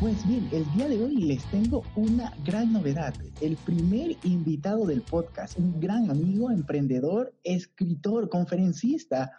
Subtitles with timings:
[0.00, 3.12] Pues bien, el día de hoy les tengo una gran novedad.
[3.40, 9.32] El primer invitado del podcast, un gran amigo, emprendedor, escritor, conferencista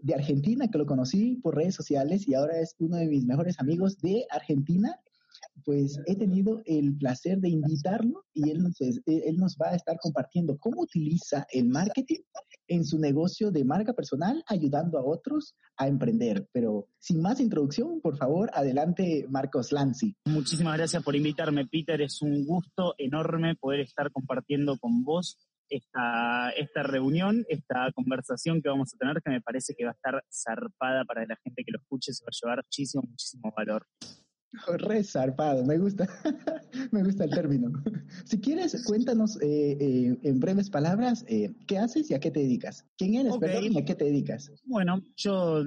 [0.00, 3.60] de Argentina, que lo conocí por redes sociales y ahora es uno de mis mejores
[3.60, 4.98] amigos de Argentina
[5.64, 8.78] pues he tenido el placer de invitarlo y él nos,
[9.36, 12.20] nos va a estar compartiendo cómo utiliza el marketing
[12.68, 16.46] en su negocio de marca personal, ayudando a otros a emprender.
[16.52, 20.14] Pero sin más introducción, por favor, adelante Marcos Lanzi.
[20.26, 22.00] Muchísimas gracias por invitarme, Peter.
[22.00, 28.68] Es un gusto enorme poder estar compartiendo con vos esta, esta reunión, esta conversación que
[28.68, 31.72] vamos a tener, que me parece que va a estar zarpada para la gente que
[31.72, 33.86] lo escuche, se va a llevar muchísimo, muchísimo valor.
[34.78, 36.08] Re zarpado, me gusta,
[36.92, 37.72] me gusta el término.
[38.24, 42.40] Si quieres, cuéntanos eh, eh, en breves palabras eh, qué haces y a qué te
[42.40, 42.84] dedicas.
[42.96, 44.50] ¿Quién eres, perdón, y a qué te dedicas?
[44.64, 45.62] Bueno, yo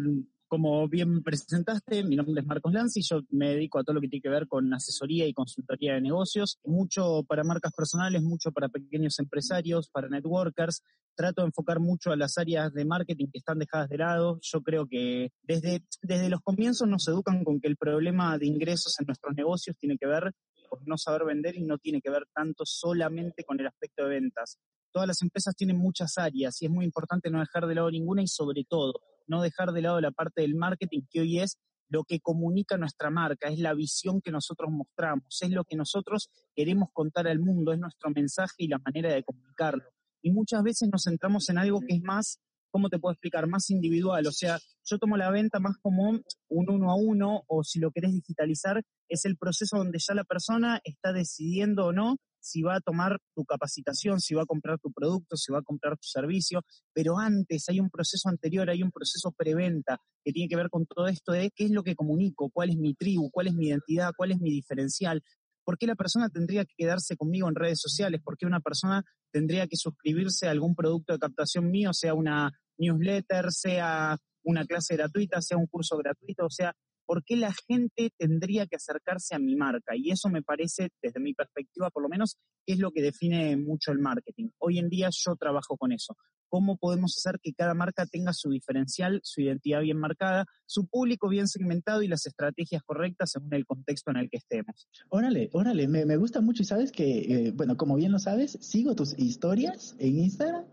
[0.52, 4.10] como bien presentaste, mi nombre es Marcos Lanzi, yo me dedico a todo lo que
[4.10, 8.68] tiene que ver con asesoría y consultoría de negocios, mucho para marcas personales, mucho para
[8.68, 10.84] pequeños empresarios, para networkers.
[11.16, 14.40] Trato de enfocar mucho a las áreas de marketing que están dejadas de lado.
[14.42, 19.00] Yo creo que desde, desde los comienzos nos educan con que el problema de ingresos
[19.00, 20.34] en nuestros negocios tiene que ver
[20.68, 24.20] con no saber vender y no tiene que ver tanto solamente con el aspecto de
[24.20, 24.58] ventas.
[24.92, 28.22] Todas las empresas tienen muchas áreas y es muy importante no dejar de lado ninguna
[28.22, 31.58] y sobre todo no dejar de lado la parte del marketing que hoy es
[31.92, 36.30] lo que comunica nuestra marca, es la visión que nosotros mostramos, es lo que nosotros
[36.56, 39.84] queremos contar al mundo, es nuestro mensaje y la manera de comunicarlo.
[40.22, 43.46] Y muchas veces nos centramos en algo que es más, ¿cómo te puedo explicar?
[43.48, 44.26] Más individual.
[44.26, 47.92] O sea, yo tomo la venta más como un uno a uno o si lo
[47.92, 52.76] querés digitalizar, es el proceso donde ya la persona está decidiendo o no si va
[52.76, 56.08] a tomar tu capacitación, si va a comprar tu producto, si va a comprar tu
[56.08, 56.62] servicio,
[56.94, 60.86] pero antes hay un proceso anterior, hay un proceso preventa que tiene que ver con
[60.86, 63.68] todo esto de qué es lo que comunico, cuál es mi tribu, cuál es mi
[63.68, 65.24] identidad, cuál es mi diferencial,
[65.64, 69.04] por qué la persona tendría que quedarse conmigo en redes sociales, por qué una persona
[69.32, 74.96] tendría que suscribirse a algún producto de captación mío, sea una newsletter, sea una clase
[74.96, 76.74] gratuita, sea un curso gratuito, o sea,
[77.12, 79.98] ¿por qué la gente tendría que acercarse a mi marca?
[79.98, 83.92] Y eso me parece, desde mi perspectiva por lo menos, es lo que define mucho
[83.92, 84.48] el marketing.
[84.60, 86.16] Hoy en día yo trabajo con eso.
[86.48, 91.28] ¿Cómo podemos hacer que cada marca tenga su diferencial, su identidad bien marcada, su público
[91.28, 94.88] bien segmentado y las estrategias correctas según el contexto en el que estemos?
[95.10, 98.96] Órale, órale, me, gusta mucho y sabes que, eh, bueno, como bien lo sabes, sigo
[98.96, 100.64] tus historias en Instagram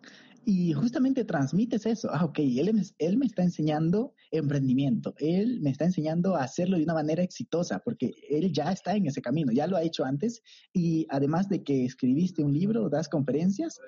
[0.50, 2.08] y justamente transmites eso.
[2.10, 6.84] Ah, ok, él, él me está enseñando emprendimiento, él me está enseñando a hacerlo de
[6.84, 10.40] una manera exitosa, porque él ya está en ese camino, ya lo ha hecho antes.
[10.72, 13.78] Y además de que escribiste un libro, das conferencias,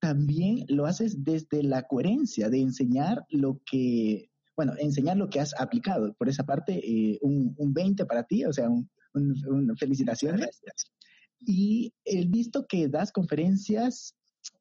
[0.00, 5.54] también lo haces desde la coherencia de enseñar lo que, bueno, enseñar lo que has
[5.56, 6.14] aplicado.
[6.14, 10.62] Por esa parte, eh, un, un 20 para ti, o sea, un, un, felicitaciones.
[11.38, 14.16] Y he visto que das conferencias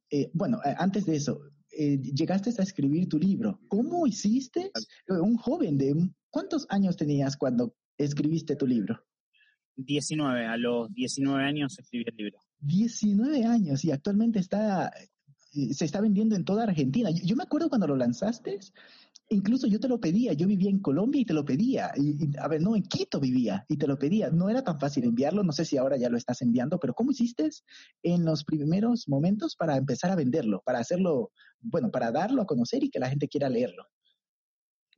[0.09, 1.41] eh, bueno, eh, antes de eso,
[1.71, 3.59] eh, llegaste a escribir tu libro.
[3.67, 4.71] ¿Cómo hiciste?
[5.07, 5.95] Un joven de
[6.29, 9.03] ¿cuántos años tenías cuando escribiste tu libro?
[9.75, 12.39] 19, a los 19 años escribí el libro.
[12.59, 14.91] 19 años y actualmente está
[15.71, 17.09] se está vendiendo en toda Argentina.
[17.09, 18.59] Yo, me acuerdo cuando lo lanzaste,
[19.29, 22.47] incluso yo te lo pedía, yo vivía en Colombia y te lo pedía, y, a
[22.47, 25.51] ver, no, en Quito vivía y te lo pedía, no era tan fácil enviarlo, no
[25.51, 27.49] sé si ahora ya lo estás enviando, pero ¿cómo hiciste
[28.03, 32.83] en los primeros momentos para empezar a venderlo, para hacerlo, bueno, para darlo a conocer
[32.83, 33.85] y que la gente quiera leerlo?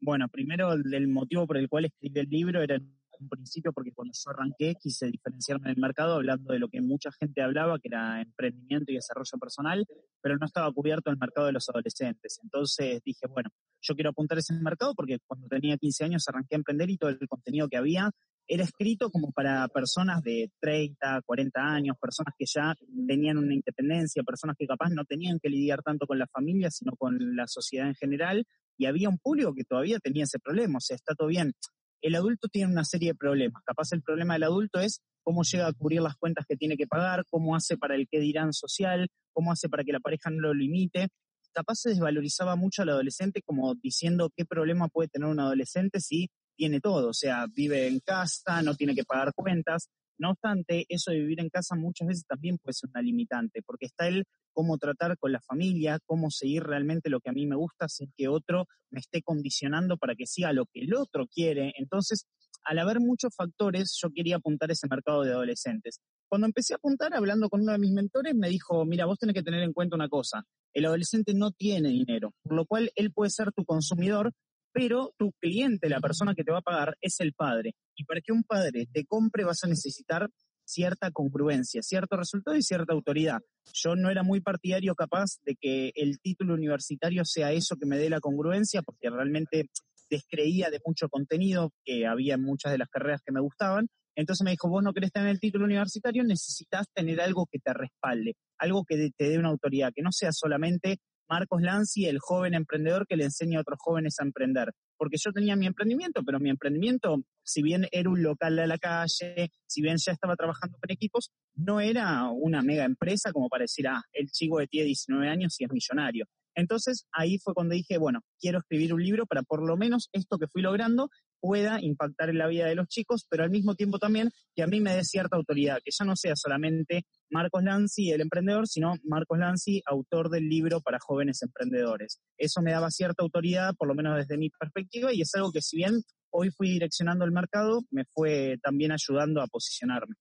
[0.02, 2.80] Bueno, primero el motivo por el cual escribí el libro era
[3.20, 6.82] un principio porque cuando yo arranqué quise diferenciarme en el mercado hablando de lo que
[6.82, 9.86] mucha gente hablaba, que era emprendimiento y desarrollo personal,
[10.22, 12.40] pero no estaba cubierto el mercado de los adolescentes.
[12.44, 13.50] Entonces dije, bueno,
[13.82, 17.10] yo quiero apuntar ese mercado porque cuando tenía 15 años arranqué a emprender y todo
[17.10, 18.12] el contenido que había
[18.50, 22.74] era escrito como para personas de 30, 40 años, personas que ya
[23.08, 26.94] tenían una independencia, personas que capaz no tenían que lidiar tanto con la familia, sino
[26.98, 28.46] con la sociedad en general,
[28.76, 31.54] y había un público que todavía tenía ese problema, o sea, está todo bien.
[32.02, 35.68] El adulto tiene una serie de problemas, capaz el problema del adulto es cómo llega
[35.68, 39.10] a cubrir las cuentas que tiene que pagar, cómo hace para el que dirán social,
[39.32, 41.10] cómo hace para que la pareja no lo limite,
[41.54, 46.30] capaz se desvalorizaba mucho al adolescente como diciendo qué problema puede tener un adolescente si
[46.56, 49.90] tiene todo, o sea, vive en casa, no tiene que pagar cuentas.
[50.18, 53.86] No obstante, eso de vivir en casa muchas veces también puede ser una limitante, porque
[53.86, 57.56] está el cómo tratar con la familia, cómo seguir realmente lo que a mí me
[57.56, 61.72] gusta sin que otro me esté condicionando para que siga lo que el otro quiere.
[61.78, 62.26] Entonces,
[62.66, 66.02] al haber muchos factores, yo quería apuntar ese mercado de adolescentes.
[66.28, 69.34] Cuando empecé a apuntar, hablando con uno de mis mentores, me dijo, mira, vos tenés
[69.34, 70.44] que tener en cuenta una cosa,
[70.74, 74.32] el adolescente no tiene dinero, por lo cual él puede ser tu consumidor,
[74.72, 77.74] pero tu cliente, la persona que te va a pagar, es el padre.
[77.96, 80.30] Y para que un padre te compre vas a necesitar
[80.70, 83.40] cierta congruencia, cierto resultado y cierta autoridad.
[83.74, 87.98] Yo no era muy partidario capaz de que el título universitario sea eso que me
[87.98, 89.70] dé la congruencia, porque realmente
[90.10, 93.88] descreía de mucho contenido que había en muchas de las carreras que me gustaban.
[94.16, 97.74] Entonces me dijo, vos no querés tener el título universitario, necesitas tener algo que te
[97.74, 100.98] respalde, algo que te dé una autoridad, que no sea solamente
[101.30, 104.74] Marcos Lanzi, el joven emprendedor que le enseña a otros jóvenes a emprender.
[104.98, 108.80] Porque yo tenía mi emprendimiento, pero mi emprendimiento, si bien era un local de la
[108.80, 113.64] calle, si bien ya estaba trabajando con equipos, no era una mega empresa como para
[113.64, 116.26] decir, ah, el chico de tiene 19 años y es millonario.
[116.56, 120.38] Entonces ahí fue cuando dije, bueno, quiero escribir un libro para por lo menos esto
[120.40, 121.10] que fui logrando
[121.40, 124.68] pueda impactar en la vida de los chicos, pero al mismo tiempo también que a
[124.68, 128.96] mí me dé cierta autoridad, que ya no sea solamente Marcos Lanzi, el emprendedor, sino
[129.04, 132.20] Marcos Lanzi, autor del libro para jóvenes emprendedores.
[132.38, 135.62] Eso me daba cierta autoridad, por lo menos desde mi perspectiva, y es algo que
[135.62, 136.02] si bien
[136.32, 140.16] hoy fui direccionando el mercado, me fue también ayudando a posicionarme.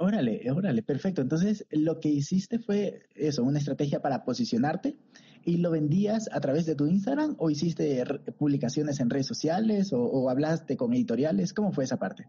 [0.00, 1.22] Órale, órale, perfecto.
[1.22, 4.96] Entonces, lo que hiciste fue eso, una estrategia para posicionarte
[5.48, 8.04] y lo vendías a través de tu Instagram o hiciste
[8.38, 11.54] publicaciones en redes sociales o, hablaste con editoriales.
[11.54, 12.26] ¿Cómo fue esa parte?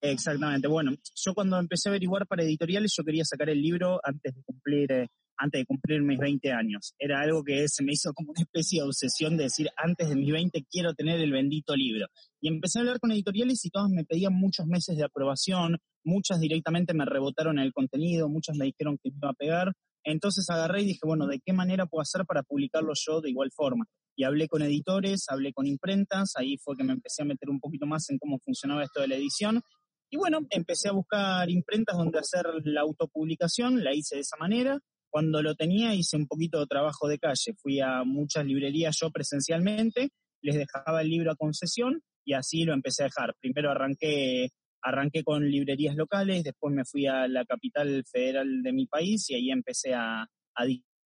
[0.00, 0.68] Exactamente.
[0.68, 4.42] Bueno, yo cuando empecé a averiguar para editoriales, yo quería sacar el libro antes de
[4.44, 6.94] cumplir, eh, antes de cumplir mis 20 años.
[6.96, 10.14] Era algo que se me hizo como una especie de obsesión de decir, antes de
[10.14, 12.06] mis 20 quiero tener el bendito libro.
[12.40, 16.38] Y empecé a hablar con editoriales y todas me pedían muchos meses de aprobación, muchas
[16.38, 19.72] directamente me rebotaron el contenido, muchas me dijeron que me iba a pegar.
[20.06, 23.50] Entonces agarré y dije, bueno, ¿de qué manera puedo hacer para publicarlo yo de igual
[23.50, 23.86] forma?
[24.14, 27.58] Y hablé con editores, hablé con imprentas, ahí fue que me empecé a meter un
[27.58, 29.60] poquito más en cómo funcionaba esto de la edición.
[30.08, 34.78] Y bueno, empecé a buscar imprentas donde hacer la autopublicación, la hice de esa manera.
[35.10, 39.10] Cuando lo tenía hice un poquito de trabajo de calle, fui a muchas librerías yo
[39.10, 40.10] presencialmente,
[40.40, 43.34] les dejaba el libro a concesión y así lo empecé a dejar.
[43.40, 44.50] Primero arranqué
[44.86, 49.34] arranqué con librerías locales, después me fui a la capital federal de mi país y
[49.34, 50.26] ahí empecé a,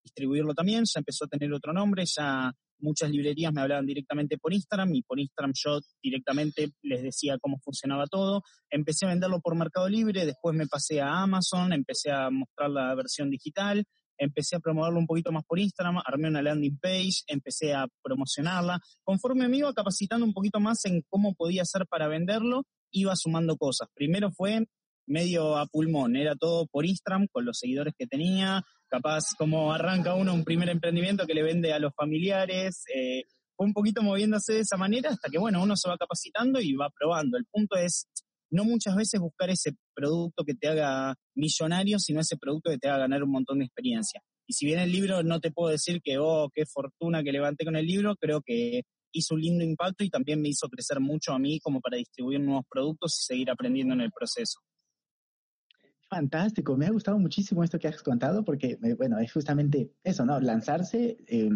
[0.02, 4.54] distribuirlo también, ya empezó a tener otro nombre, ya muchas librerías me hablaban directamente por
[4.54, 8.42] Instagram y por Instagram yo directamente les decía cómo funcionaba todo.
[8.70, 12.94] Empecé a venderlo por Mercado Libre, después me pasé a Amazon, empecé a mostrar la
[12.94, 13.84] versión digital,
[14.16, 18.80] empecé a promoverlo un poquito más por Instagram, armé una landing page, empecé a promocionarla.
[19.02, 23.56] Conforme me iba capacitando un poquito más en cómo podía hacer para venderlo, iba sumando
[23.56, 23.88] cosas.
[23.94, 24.66] Primero fue
[25.06, 30.14] medio a pulmón, era todo por Instagram con los seguidores que tenía, capaz como arranca
[30.14, 33.24] uno un primer emprendimiento que le vende a los familiares, eh,
[33.56, 36.74] fue un poquito moviéndose de esa manera hasta que bueno, uno se va capacitando y
[36.74, 37.36] va probando.
[37.36, 38.06] El punto es
[38.50, 42.88] no muchas veces buscar ese producto que te haga millonario, sino ese producto que te
[42.88, 44.20] haga ganar un montón de experiencia.
[44.46, 47.64] Y si bien el libro no te puedo decir que, oh, qué fortuna que levanté
[47.64, 48.82] con el libro, creo que
[49.12, 52.40] hizo un lindo impacto y también me hizo crecer mucho a mí como para distribuir
[52.40, 54.60] nuevos productos y seguir aprendiendo en el proceso.
[56.08, 60.40] Fantástico, me ha gustado muchísimo esto que has contado porque, bueno, es justamente eso, ¿no?
[60.40, 61.50] Lanzarse eh,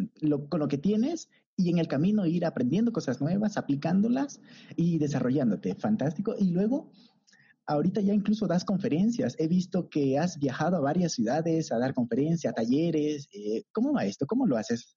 [0.48, 4.40] con lo que tienes y en el camino ir aprendiendo cosas nuevas, aplicándolas
[4.76, 5.74] y desarrollándote.
[5.74, 6.34] Fantástico.
[6.38, 6.90] Y luego,
[7.66, 9.34] ahorita ya incluso das conferencias.
[9.38, 13.28] He visto que has viajado a varias ciudades a dar conferencias, talleres.
[13.32, 14.26] Eh, ¿Cómo va esto?
[14.26, 14.96] ¿Cómo lo haces?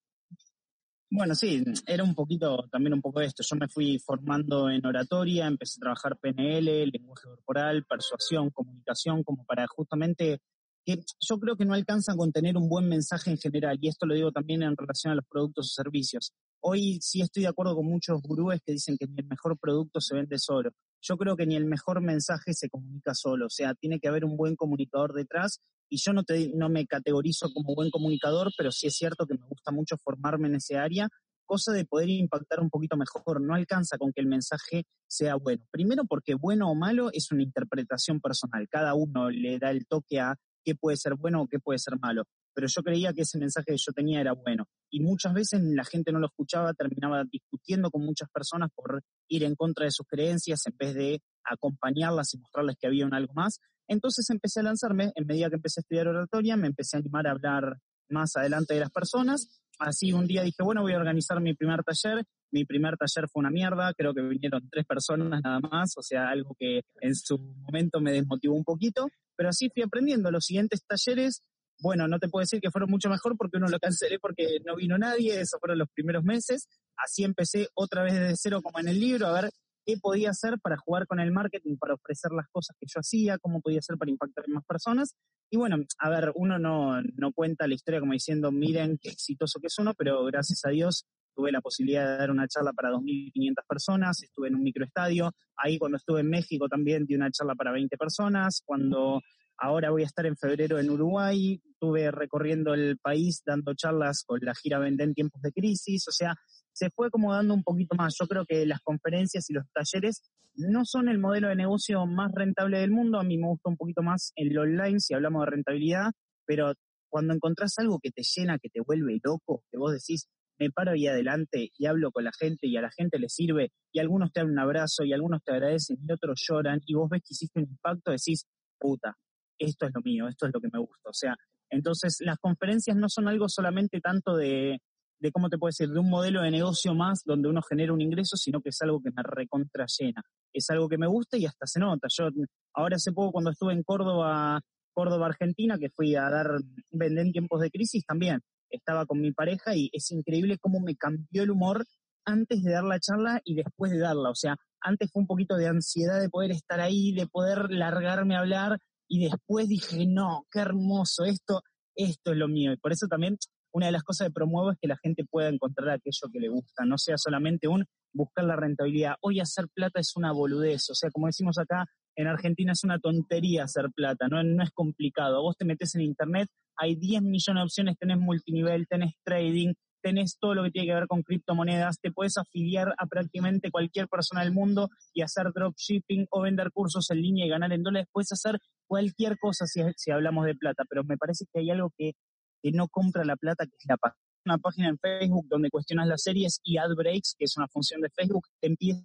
[1.10, 3.42] Bueno, sí, era un poquito, también un poco esto.
[3.42, 9.46] Yo me fui formando en oratoria, empecé a trabajar PNL, lenguaje corporal, persuasión, comunicación, como
[9.46, 10.40] para justamente
[10.86, 14.06] que yo creo que no alcanzan con tener un buen mensaje en general, y esto
[14.06, 16.34] lo digo también en relación a los productos o servicios.
[16.62, 20.16] Hoy sí estoy de acuerdo con muchos gurúes que dicen que el mejor producto se
[20.16, 20.72] vende solo.
[21.02, 24.26] Yo creo que ni el mejor mensaje se comunica solo, o sea, tiene que haber
[24.26, 28.72] un buen comunicador detrás y yo no, te, no me categorizo como buen comunicador, pero
[28.72, 31.08] sí es cierto que me gusta mucho formarme en ese área,
[31.46, 33.42] cosa de poder impactar un poquito mejor.
[33.42, 35.64] No alcanza con que el mensaje sea bueno.
[35.72, 38.68] Primero porque bueno o malo es una interpretación personal.
[38.70, 41.98] Cada uno le da el toque a qué puede ser bueno o qué puede ser
[42.00, 42.24] malo.
[42.58, 44.66] Pero yo creía que ese mensaje que yo tenía era bueno.
[44.90, 49.44] Y muchas veces la gente no lo escuchaba, terminaba discutiendo con muchas personas por ir
[49.44, 53.32] en contra de sus creencias en vez de acompañarlas y mostrarles que había un algo
[53.36, 53.60] más.
[53.88, 57.28] Entonces empecé a lanzarme, en medida que empecé a estudiar oratoria, me empecé a animar
[57.28, 57.78] a hablar
[58.10, 59.62] más adelante de las personas.
[59.78, 63.42] Así un día dije, bueno, voy a organizar mi primer taller Mi primer taller fue
[63.42, 67.38] una mierda, creo que vinieron tres personas nada más, o sea, algo que en su
[67.38, 70.32] momento me desmotivó un poquito, pero así fui aprendiendo.
[70.32, 71.44] Los siguientes talleres,
[71.80, 74.76] bueno, no te puedo decir que fueron mucho mejor porque uno lo cancelé porque no
[74.76, 76.68] vino nadie, esos fueron los primeros meses.
[76.96, 79.52] Así empecé otra vez desde cero como en el libro, a ver
[79.86, 83.38] qué podía hacer para jugar con el marketing, para ofrecer las cosas que yo hacía,
[83.38, 85.16] cómo podía hacer para impactar en más personas.
[85.50, 89.60] Y bueno, a ver, uno no, no cuenta la historia como diciendo, miren qué exitoso
[89.62, 92.90] que es uno, pero gracias a Dios tuve la posibilidad de dar una charla para
[92.90, 97.54] 2.500 personas, estuve en un microestadio, ahí cuando estuve en México también di una charla
[97.56, 99.22] para 20 personas, cuando
[99.58, 104.40] ahora voy a estar en febrero en Uruguay, estuve recorriendo el país dando charlas con
[104.42, 106.36] la gira Vende en tiempos de crisis, o sea,
[106.72, 108.16] se fue como dando un poquito más.
[108.20, 110.22] Yo creo que las conferencias y los talleres
[110.56, 113.20] no son el modelo de negocio más rentable del mundo.
[113.20, 116.12] A mí me gusta un poquito más el online si hablamos de rentabilidad,
[116.46, 116.74] pero
[117.10, 120.28] cuando encontrás algo que te llena, que te vuelve loco, que vos decís,
[120.60, 123.72] me paro ahí adelante y hablo con la gente y a la gente le sirve
[123.92, 127.10] y algunos te dan un abrazo y algunos te agradecen y otros lloran y vos
[127.10, 128.46] ves que hiciste un impacto, decís,
[128.80, 129.16] puta,
[129.58, 131.10] esto es lo mío, esto es lo que me gusta.
[131.10, 131.36] O sea,
[131.70, 134.80] entonces las conferencias no son algo solamente tanto de,
[135.20, 138.02] de cómo te puedo decir, de un modelo de negocio más donde uno genera un
[138.02, 140.22] ingreso, sino que es algo que me recontra llena.
[140.54, 142.08] Es algo que me gusta y hasta se nota.
[142.10, 142.30] Yo
[142.74, 144.62] ahora hace poco cuando estuve en Córdoba,
[144.94, 146.48] Córdoba, Argentina, que fui a dar
[146.92, 150.96] vender en tiempos de crisis también, estaba con mi pareja y es increíble cómo me
[150.96, 151.86] cambió el humor
[152.26, 154.30] antes de dar la charla y después de darla.
[154.30, 158.36] O sea, antes fue un poquito de ansiedad de poder estar ahí, de poder largarme
[158.36, 161.62] a hablar y después dije, no, qué hermoso, esto,
[161.96, 162.74] esto es lo mío.
[162.74, 163.38] Y por eso también
[163.72, 166.50] una de las cosas que promuevo es que la gente pueda encontrar aquello que le
[166.50, 169.16] gusta, no sea solamente un buscar la rentabilidad.
[169.22, 171.86] Hoy hacer plata es una boludez, o sea, como decimos acá,
[172.16, 175.44] en Argentina es una tontería hacer plata, no, no es complicado.
[175.44, 180.38] Vos te metes en internet, hay 10 millones de opciones, tenés multinivel, tenés trading, tenés
[180.40, 184.42] todo lo que tiene que ver con criptomonedas, te puedes afiliar a prácticamente cualquier persona
[184.42, 188.32] del mundo y hacer dropshipping o vender cursos en línea y ganar en dólares, puedes
[188.32, 192.14] hacer cualquier cosa si, si hablamos de plata, pero me parece que hay algo que
[192.62, 194.22] que no compra la plata, que es la página.
[194.46, 198.02] Una página en Facebook donde cuestionas las series y ad breaks, que es una función
[198.02, 199.02] de Facebook, te empieza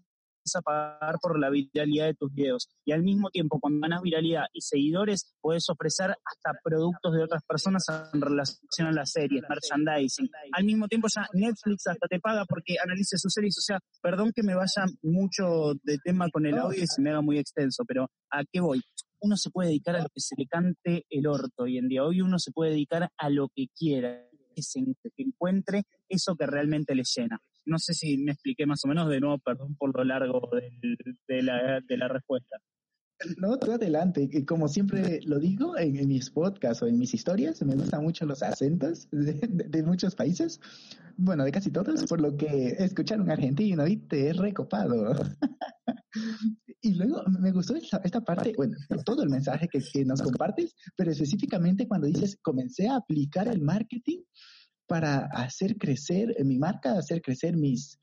[0.54, 2.68] a pagar por la viralidad de tus videos.
[2.84, 7.42] Y al mismo tiempo, cuando ganas viralidad y seguidores, puedes ofrecer hasta productos de otras
[7.44, 10.28] personas en relación a las series, merchandising.
[10.52, 13.56] Al mismo tiempo, ya Netflix hasta te paga porque analice sus series.
[13.58, 17.10] O sea, perdón que me vaya mucho de tema con el audio y se me
[17.10, 18.80] haga muy extenso, pero ¿a qué voy?
[19.22, 22.04] uno se puede dedicar a lo que se le cante el orto hoy en día.
[22.04, 24.20] Hoy uno se puede dedicar a lo que quiera,
[24.54, 24.80] que, se,
[25.16, 27.40] encuentre eso que realmente le llena.
[27.64, 30.50] No sé si me expliqué más o menos, de nuevo, perdón por lo largo
[31.28, 32.56] de, la, respuesta.
[33.36, 34.28] No, tú adelante.
[34.44, 38.42] Como siempre lo digo en, mis podcasts o en mis historias, me gustan mucho los
[38.42, 40.60] acentos de, muchos países.
[41.16, 45.14] Bueno, de casi todos, por lo que escuchar un argentino y te he recopado.
[46.84, 51.86] Y luego me gustó esta, parte, bueno, todo el mensaje que, nos compartes, pero específicamente
[51.86, 54.18] cuando dices, comencé a aplicar el marketing
[54.92, 57.98] para hacer crecer mi marca, hacer crecer mis,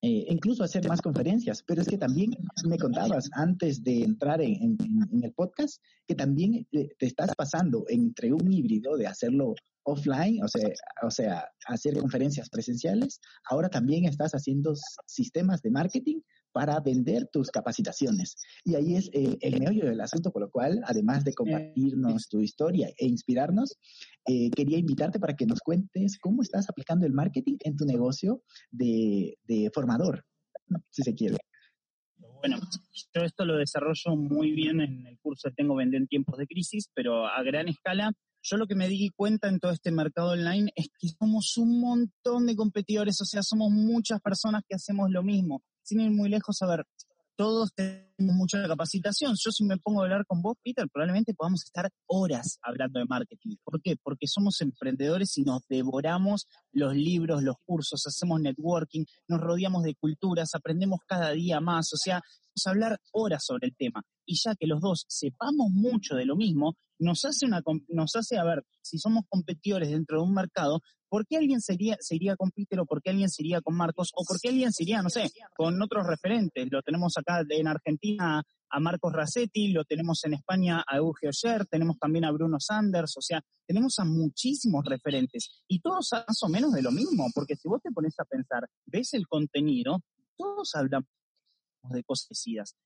[0.00, 2.30] eh, incluso hacer más conferencias, pero es que también
[2.66, 4.78] me contabas antes de entrar en,
[5.22, 10.48] el podcast que también eh, te estás pasando entre un híbrido de hacerlo offline, o
[10.48, 10.70] sea,
[11.02, 14.72] o sea, hacer conferencias presenciales, ahora también estás haciendo
[15.06, 16.20] sistemas de marketing
[16.52, 18.36] para vender tus capacitaciones.
[18.64, 22.40] Y ahí es eh, el meollo del asunto, por lo cual, además de compartirnos tu
[22.40, 23.76] historia e inspirarnos,
[24.26, 28.42] eh, quería invitarte para que nos cuentes cómo estás aplicando el marketing en tu negocio
[28.70, 29.36] de,
[29.74, 30.24] formador,
[30.90, 31.36] si se quiere.
[32.40, 32.58] Bueno,
[33.14, 36.46] yo esto lo desarrollo muy bien en el curso que tengo Vender en tiempos de
[36.46, 38.12] crisis, pero a gran escala
[38.42, 41.80] yo lo que me di cuenta en todo este mercado online es que somos un
[41.80, 46.28] montón de competidores, o sea, somos muchas personas que hacemos lo mismo sin ir muy
[46.28, 46.84] lejos, a ver,
[47.34, 49.34] todos tenemos mucha capacitación.
[49.38, 53.06] Yo si me pongo a hablar con vos, Peter, probablemente podamos estar horas hablando de
[53.06, 53.56] marketing.
[53.62, 53.96] ¿Por qué?
[54.02, 59.94] Porque somos emprendedores y nos devoramos los libros, los cursos, hacemos networking, nos rodeamos de
[59.94, 61.92] culturas, aprendemos cada día más.
[61.92, 64.02] O sea, vamos a hablar horas sobre el tema.
[64.26, 68.36] Y ya que los dos sepamos mucho de lo mismo, nos hace una, nos hace,
[68.36, 72.36] a ver, si somos competidores dentro de un mercado, ¿por qué alguien sería, se iría
[72.36, 74.82] con Peter o por qué alguien se iría con Marcos o por qué alguien se
[74.82, 76.68] iría, no sé, con otros referentes?
[76.70, 81.66] Lo tenemos acá en Argentina a Marcos Racetti, lo tenemos en España a Eugenio Oyer,
[81.66, 86.48] tenemos también a Bruno Sanders, o sea, tenemos a muchísimos referentes y todos más o
[86.48, 90.00] menos de lo mismo, porque si vos te pones a pensar, ves el contenido,
[90.36, 91.08] todos hablamos
[91.90, 92.28] de cosas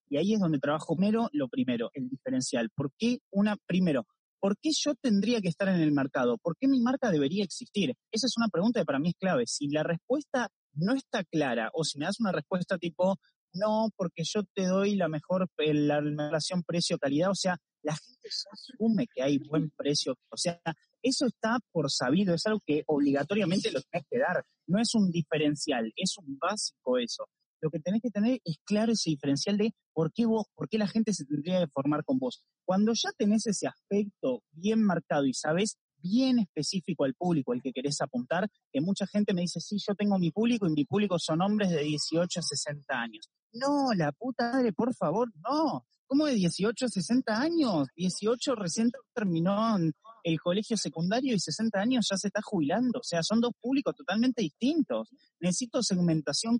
[0.08, 2.70] Y ahí es donde trabajo primero, lo primero, el diferencial.
[2.70, 4.06] ¿Por qué una, primero,
[4.42, 6.36] ¿por qué yo tendría que estar en el mercado?
[6.36, 7.94] ¿Por qué mi marca debería existir?
[8.10, 9.44] Esa es una pregunta que para mí es clave.
[9.46, 13.18] Si la respuesta no está clara, o si me das una respuesta tipo,
[13.54, 19.06] no, porque yo te doy la mejor, la relación precio-calidad, o sea, la gente asume
[19.14, 20.60] que hay buen precio, o sea,
[21.02, 25.12] eso está por sabido, es algo que obligatoriamente lo tenés que dar, no es un
[25.12, 27.28] diferencial, es un básico eso.
[27.62, 30.78] Lo que tenés que tener es claro ese diferencial de por qué vos, por qué
[30.78, 32.44] la gente se tendría que formar con vos.
[32.64, 37.72] Cuando ya tenés ese aspecto bien marcado y sabes bien específico al público al que
[37.72, 41.20] querés apuntar, que mucha gente me dice, sí, yo tengo mi público y mi público
[41.20, 43.30] son hombres de 18 a 60 años.
[43.52, 45.86] No, la puta madre, por favor, no.
[46.06, 47.88] ¿Cómo de 18 a 60 años?
[47.96, 49.78] 18 recién terminó
[50.24, 52.98] el colegio secundario y 60 años ya se está jubilando.
[52.98, 55.08] O sea, son dos públicos totalmente distintos.
[55.40, 56.58] Necesito segmentación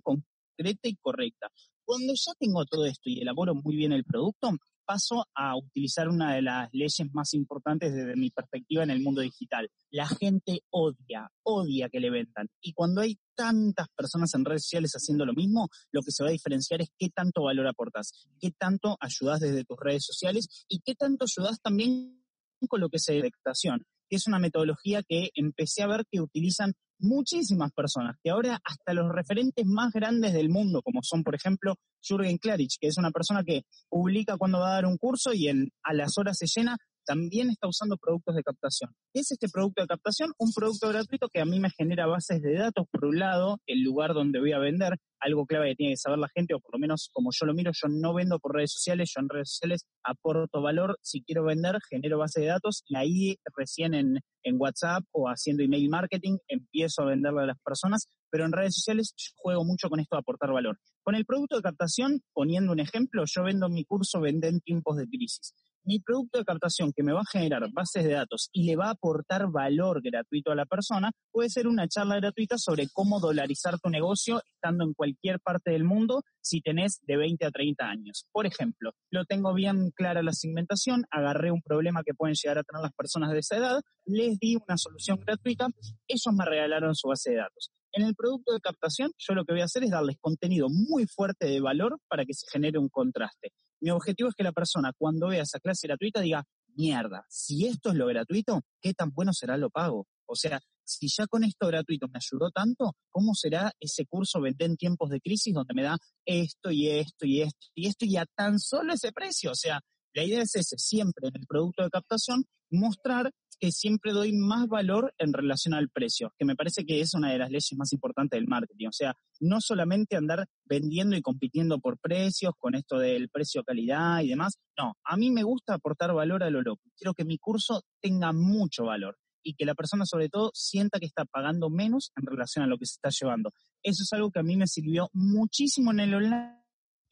[0.55, 1.49] concreta y correcta.
[1.85, 4.51] Cuando ya tengo todo esto y elaboro muy bien el producto,
[4.85, 9.21] paso a utilizar una de las leyes más importantes desde mi perspectiva en el mundo
[9.21, 9.69] digital.
[9.91, 12.49] La gente odia, odia que le vendan.
[12.61, 16.29] Y cuando hay tantas personas en redes sociales haciendo lo mismo, lo que se va
[16.29, 20.79] a diferenciar es qué tanto valor aportas, qué tanto ayudas desde tus redes sociales y
[20.79, 22.21] qué tanto ayudas también
[22.67, 26.73] con lo que es detectación, que es una metodología que empecé a ver que utilizan
[26.99, 31.75] muchísimas personas, que ahora hasta los referentes más grandes del mundo, como son, por ejemplo,
[32.01, 35.47] Jürgen Klarich, que es una persona que publica cuando va a dar un curso y
[35.47, 38.91] en, a las horas se llena, también está usando productos de captación.
[39.13, 40.31] ¿Qué es este producto de captación?
[40.37, 43.83] Un producto gratuito que a mí me genera bases de datos, por un lado, el
[43.83, 46.73] lugar donde voy a vender, algo clave que tiene que saber la gente, o por
[46.73, 49.49] lo menos como yo lo miro, yo no vendo por redes sociales, yo en redes
[49.49, 54.55] sociales aporto valor, si quiero vender, genero base de datos y ahí recién en, en
[54.59, 59.13] WhatsApp o haciendo email marketing empiezo a venderle a las personas, pero en redes sociales
[59.35, 60.77] juego mucho con esto de aportar valor.
[61.03, 64.97] Con el producto de captación, poniendo un ejemplo, yo vendo mi curso Vender en tiempos
[64.97, 65.53] de crisis
[65.85, 68.87] mi producto de captación que me va a generar bases de datos y le va
[68.87, 73.79] a aportar valor gratuito a la persona, puede ser una charla gratuita sobre cómo dolarizar
[73.79, 78.25] tu negocio estando en cualquier parte del mundo si tenés de 20 a 30 años.
[78.31, 82.63] Por ejemplo, lo tengo bien clara la segmentación, agarré un problema que pueden llegar a
[82.63, 85.67] tener las personas de esa edad, les di una solución gratuita,
[86.07, 87.71] ellos me regalaron su base de datos.
[87.95, 91.05] En el producto de captación, yo lo que voy a hacer es darles contenido muy
[91.05, 93.51] fuerte de valor para que se genere un contraste.
[93.83, 97.89] Mi objetivo es que la persona cuando vea esa clase gratuita diga, mierda, si esto
[97.89, 100.07] es lo gratuito, ¿qué tan bueno será lo pago?
[100.25, 104.69] O sea, si ya con esto gratuito me ayudó tanto, ¿cómo será ese curso vender
[104.69, 108.15] en tiempos de crisis donde me da esto y esto y esto y esto y
[108.15, 109.51] a tan solo ese precio?
[109.51, 109.81] O sea,
[110.13, 114.67] la idea es ese, siempre en el producto de captación, mostrar que siempre doy más
[114.67, 117.93] valor en relación al precio, que me parece que es una de las leyes más
[117.93, 118.87] importantes del marketing.
[118.87, 124.19] O sea, no solamente andar vendiendo y compitiendo por precios con esto del precio calidad
[124.19, 124.59] y demás.
[124.77, 126.81] No, a mí me gusta aportar valor a lo loco.
[126.97, 131.05] Quiero que mi curso tenga mucho valor y que la persona sobre todo sienta que
[131.05, 133.53] está pagando menos en relación a lo que se está llevando.
[133.81, 136.62] Eso es algo que a mí me sirvió muchísimo en el online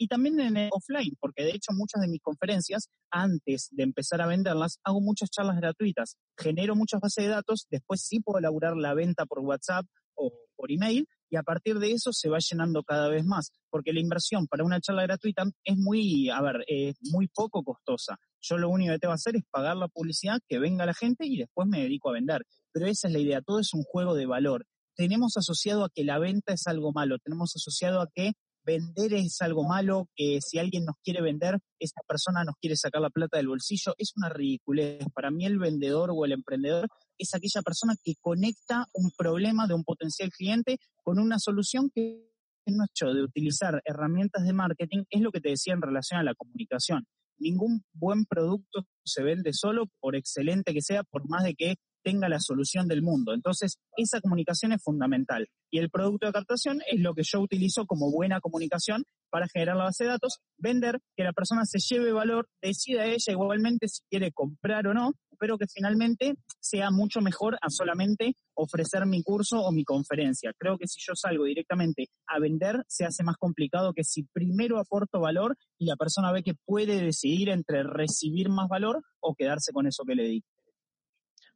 [0.02, 4.20] y también en el offline, porque de hecho muchas de mis conferencias, antes de empezar
[4.20, 8.76] a venderlas, hago muchas charlas gratuitas, genero muchas bases de datos, después sí puedo elaborar
[8.76, 9.86] la venta por WhatsApp
[10.16, 13.94] o por email, y a partir de eso se va llenando cada vez más, porque
[13.94, 16.66] la inversión para una charla gratuita es muy, a ver,
[17.12, 18.18] muy poco costosa.
[18.42, 21.28] Yo lo único que tengo que hacer es pagar la publicidad, que venga la gente
[21.28, 22.42] y después me dedico a vender.
[22.72, 24.66] Pero esa es la idea, todo es un juego de valor.
[24.96, 28.34] Tenemos asociado a que la venta es algo malo, tenemos asociado a que
[28.66, 33.02] vender es algo malo, que si alguien nos quiere vender, esa persona nos quiere sacar
[33.02, 35.06] la plata del bolsillo, es una ridiculez.
[35.14, 39.74] Para mí el vendedor o el emprendedor es aquella persona que conecta un problema de
[39.74, 42.32] un potencial cliente con una solución que
[42.66, 46.24] es hecho de utilizar herramientas de marketing, es lo que te decía en relación a
[46.24, 47.06] la comunicación.
[47.40, 52.30] Ningún buen producto se vende solo, por excelente que sea, por más de que tenga
[52.30, 53.34] la solución del mundo.
[53.34, 55.48] Entonces, esa comunicación es fundamental.
[55.72, 59.78] Y el producto de captación es lo que yo utilizo como buena comunicación para generar
[59.78, 64.02] la base de datos, vender, que la persona se lleve valor, decida ella igualmente si
[64.10, 69.62] quiere comprar o no, pero que finalmente sea mucho mejor a solamente ofrecer mi curso
[69.62, 70.54] o mi conferencia.
[70.56, 74.78] Creo que si yo salgo directamente a vender, se hace más complicado que si primero
[74.78, 79.72] aporto valor y la persona ve que puede decidir entre recibir más valor o quedarse
[79.72, 80.44] con eso que le di.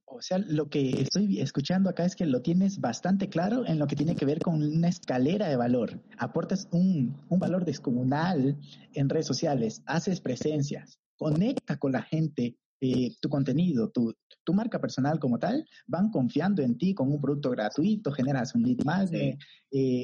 [0.07, 3.87] O sea, lo que estoy escuchando acá es que lo tienes bastante claro en lo
[3.87, 5.99] que tiene que ver con una escalera de valor.
[6.17, 8.57] Aportas un, valor descomunal
[8.93, 14.13] en redes sociales, haces presencias, conecta con la gente, eh, tu contenido, tu,
[14.43, 18.61] tu, marca personal como tal, van confiando en ti con un producto gratuito, generas un
[18.61, 19.37] lead más, eh,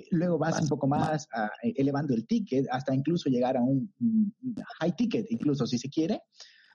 [0.09, 1.27] luego vas un poco más
[1.63, 3.93] eh, elevando el ticket hasta incluso llegar a un
[4.79, 6.21] high ticket, incluso si se quiere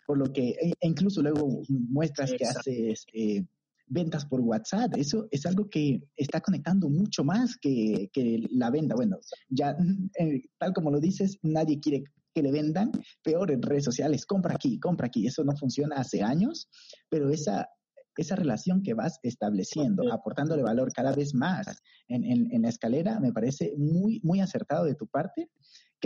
[0.06, 3.44] por lo que e, e incluso luego muestras que haces eh,
[3.88, 4.96] ventas por WhatsApp.
[4.96, 8.10] Eso es algo que está conectando mucho más que,
[8.50, 8.94] la venta.
[8.94, 9.76] Bueno, ya
[10.18, 12.92] eh, tal como lo dices, nadie quiere que le vendan,
[13.22, 15.26] peor en redes sociales, compra aquí, compra aquí.
[15.26, 16.68] Eso no funciona hace años,
[17.08, 17.68] pero esa,
[18.16, 21.66] esa relación que vas estableciendo, aportándole valor cada vez más
[22.08, 25.48] en, en, la escalera, me parece muy, muy acertado de tu parte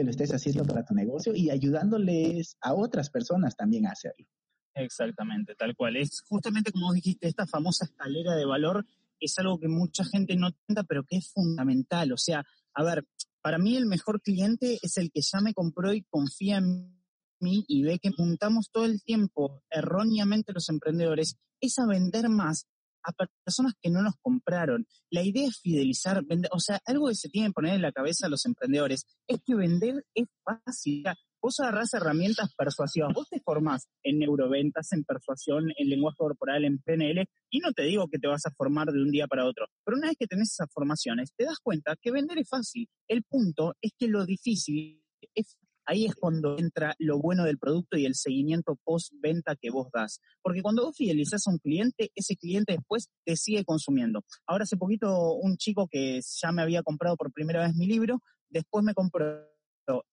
[0.01, 4.27] que lo estés haciendo para tu negocio y ayudándoles a otras personas también a hacerlo.
[4.75, 5.97] Exactamente, tal cual.
[5.97, 8.87] Es justamente como dijiste, esta famosa escalera de valor
[9.19, 12.13] es algo que mucha gente no entiende, pero que es fundamental.
[12.13, 13.05] O sea, a ver,
[13.43, 16.99] para mí el mejor cliente es el que ya me compró y confía en
[17.41, 22.67] mí y ve que juntamos todo el tiempo erróneamente los emprendedores, es a vender más
[23.05, 23.13] a
[23.45, 24.87] personas que no nos compraron.
[25.11, 27.93] La idea es fidelizar, vender, o sea, algo que se tiene que poner en la
[27.93, 31.05] cabeza a los emprendedores es que vender es fácil.
[31.43, 36.79] Vos agarrás herramientas persuasivas, vos te formás en neuroventas, en persuasión, en lenguaje corporal, en
[36.81, 39.67] PNL, y no te digo que te vas a formar de un día para otro,
[39.83, 42.87] pero una vez que tenés esas formaciones, te das cuenta que vender es fácil.
[43.09, 45.03] El punto es que lo difícil
[45.35, 49.89] es ahí es cuando entra lo bueno del producto y el seguimiento post-venta que vos
[49.93, 50.21] das.
[50.43, 54.23] Porque cuando vos fidelizás a un cliente, ese cliente después te sigue consumiendo.
[54.47, 58.21] Ahora hace poquito un chico que ya me había comprado por primera vez mi libro,
[58.49, 59.51] después me compró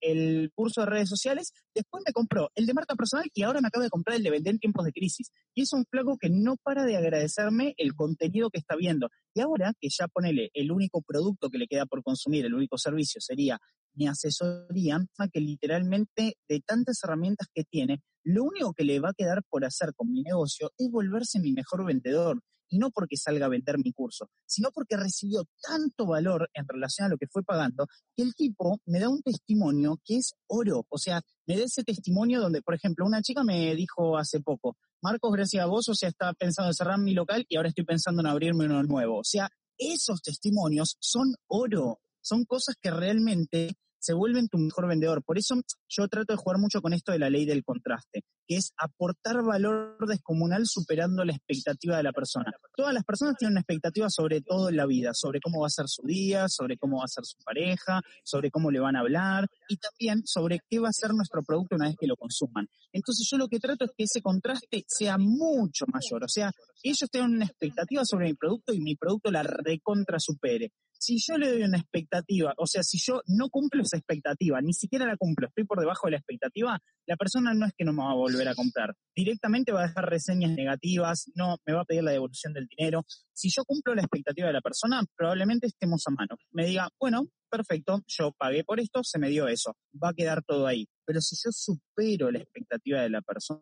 [0.02, 3.68] el curso de redes sociales, después me compró el de marca personal y ahora me
[3.68, 5.32] acaba de comprar el de vender en tiempos de crisis.
[5.54, 9.10] Y es un flaco que no para de agradecerme el contenido que está viendo.
[9.34, 12.78] Y ahora que ya ponele el único producto que le queda por consumir, el único
[12.78, 13.60] servicio sería
[13.98, 15.00] mi asesoría,
[15.32, 19.66] que literalmente de tantas herramientas que tiene, lo único que le va a quedar por
[19.66, 23.78] hacer con mi negocio es volverse mi mejor vendedor y no porque salga a vender
[23.78, 28.24] mi curso, sino porque recibió tanto valor en relación a lo que fue pagando, que
[28.24, 30.86] el tipo me da un testimonio que es oro.
[30.90, 34.76] O sea, me da ese testimonio donde, por ejemplo, una chica me dijo hace poco,
[35.02, 37.86] Marcos, gracias a vos, o sea, estaba pensando en cerrar mi local y ahora estoy
[37.86, 39.20] pensando en abrirme uno nuevo.
[39.20, 45.24] O sea, esos testimonios son oro, son cosas que realmente se vuelven tu mejor vendedor.
[45.24, 45.56] Por eso
[45.88, 49.44] yo trato de jugar mucho con esto de la ley del contraste, que es aportar
[49.44, 52.52] valor descomunal superando la expectativa de la persona.
[52.76, 55.72] Todas las personas tienen una expectativa sobre todo en la vida, sobre cómo va a
[55.72, 59.02] ser su día, sobre cómo va a ser su pareja, sobre cómo le van a
[59.02, 62.68] hablar y también sobre qué va a ser nuestro producto una vez que lo consuman.
[62.92, 66.52] Entonces yo lo que trato es que ese contraste sea mucho mayor, o sea,
[66.84, 71.38] ellos tengan una expectativa sobre mi producto y mi producto la recontra supere si yo
[71.38, 75.18] le doy una expectativa, o sea, si yo no cumplo esa expectativa, ni siquiera la
[75.18, 78.12] cumplo, estoy por debajo de la expectativa, la persona no es que no me va
[78.12, 78.94] a volver a comprar.
[79.16, 83.06] Directamente va a dejar reseñas negativas, no me va a pedir la devolución del dinero.
[83.34, 86.38] Si yo cumplo la expectativa de la persona, probablemente estemos a mano.
[86.52, 90.44] Me diga, bueno, perfecto, yo pagué por esto, se me dio eso, va a quedar
[90.44, 90.88] todo ahí.
[91.06, 93.62] Pero si yo supero la expectativa de la persona,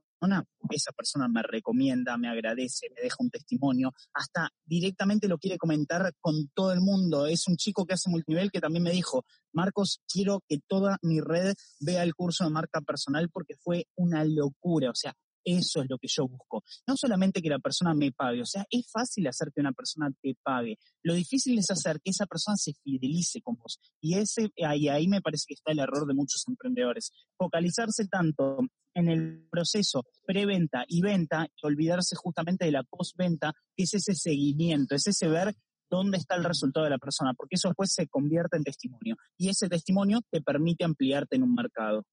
[0.72, 6.12] esa persona me recomienda, me agradece, me deja un testimonio, hasta directamente lo quiere comentar
[6.20, 7.28] con todo el mundo.
[7.28, 11.22] Es un chico que hace multinivel que también me dijo, Marcos, quiero que toda mi
[11.22, 14.90] red vea el curso de marca personal porque fue una locura.
[14.90, 15.14] O sea,
[15.46, 16.64] eso es lo que yo busco.
[16.88, 20.10] No solamente que la persona me pague, o sea, es fácil hacer que una persona
[20.22, 20.78] te pague.
[21.04, 23.80] Lo difícil es hacer que esa persona se fidelice con vos.
[24.02, 27.12] Y ese, ahí, ahí me parece que está el error de muchos emprendedores.
[27.38, 28.58] Focalizarse tanto
[28.96, 34.16] en el proceso preventa y venta y olvidarse justamente de la postventa, que es ese
[34.16, 35.54] seguimiento, es ese ver
[35.90, 39.16] dónde está el resultado de la persona, porque eso después se convierte en testimonio.
[39.38, 42.04] Y ese testimonio te permite ampliarte en un mercado.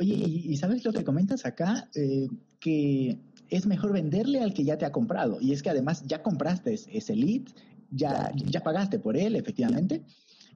[0.00, 1.90] Oye, ¿y, sabes lo que comentas acá?
[1.94, 2.26] Eh,
[2.58, 5.38] que es mejor venderle al que ya te ha comprado.
[5.42, 7.42] Y es que además ya compraste ese lead,
[7.90, 10.02] ya, ya pagaste por él, efectivamente.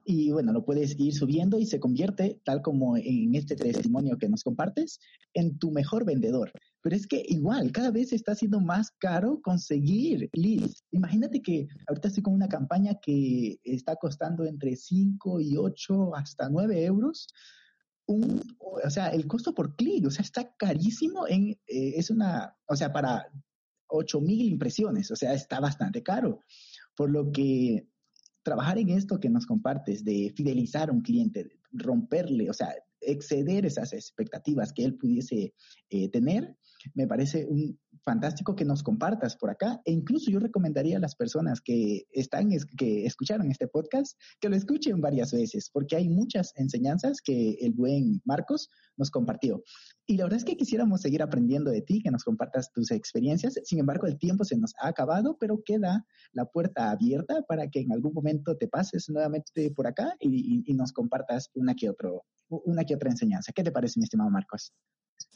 [0.03, 4.29] Y bueno, lo puedes ir subiendo y se convierte, tal como en este testimonio que
[4.29, 4.99] nos compartes,
[5.35, 6.51] en tu mejor vendedor.
[6.81, 10.83] Pero es que igual, cada vez está siendo más caro conseguir leads.
[10.91, 16.49] Imagínate que ahorita estoy con una campaña que está costando entre 5 y 8 hasta
[16.49, 17.27] 9 euros
[18.07, 22.55] un, o sea, el costo por clic, o sea, está carísimo en, eh, es una,
[22.67, 23.27] o sea, para
[23.87, 26.41] 8000 impresiones, o sea, está bastante caro.
[26.95, 27.87] Por lo que
[28.43, 33.65] trabajar en esto que nos compartes, de fidelizar a un cliente, romperle, o sea, exceder
[33.65, 35.53] esas expectativas que él pudiese
[35.89, 36.55] eh, tener,
[36.93, 39.81] me parece un fantástico que nos compartas por acá.
[39.83, 44.55] E incluso yo recomendaría a las personas que están, que escucharon este podcast, que lo
[44.55, 49.63] escuchen varias veces, porque hay muchas enseñanzas que el buen Marcos nos compartió.
[50.05, 53.59] Y la verdad es que quisiéramos seguir aprendiendo de ti, que nos compartas tus experiencias.
[53.63, 57.79] Sin embargo, el tiempo se nos ha acabado, pero queda la puerta abierta para que
[57.81, 62.83] en algún momento te pases nuevamente por acá y, nos compartas una que, otro, una
[62.83, 63.53] que otra enseñanza.
[63.53, 64.73] ¿Qué te parece, mi estimado Marcos?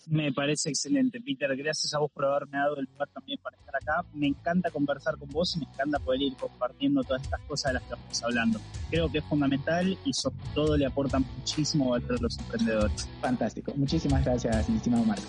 [0.10, 1.56] Me parece excelente, Peter.
[1.56, 4.04] Gracias a vos por haberme dado el lugar también para estar acá.
[4.14, 7.74] Me encanta conversar con vos y me encanta poder ir compartiendo todas estas cosas de
[7.74, 8.60] las que estamos hablando.
[8.90, 13.08] Creo que es fundamental y sobre todo le aporta muchísimo a todos los emprendedores.
[13.22, 13.72] Fantástico.
[13.76, 15.28] Muchísimas gracias, mi estimado Marco.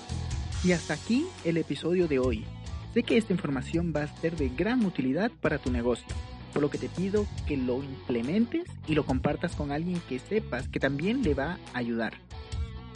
[0.65, 2.45] Y hasta aquí el episodio de hoy.
[2.95, 6.09] Sé que esta información va a ser de gran utilidad para tu negocio,
[6.53, 10.69] por lo que te pido que lo implementes y lo compartas con alguien que sepas
[10.69, 12.15] que también le va a ayudar.